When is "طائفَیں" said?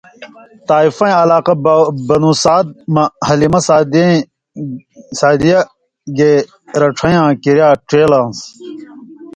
0.67-1.13